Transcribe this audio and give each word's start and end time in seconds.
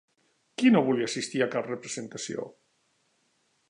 Qui 0.61 0.71
no 0.75 0.81
volia 0.87 1.09
assistir 1.11 1.43
a 1.45 1.49
cap 1.57 1.69
representació? 1.71 2.51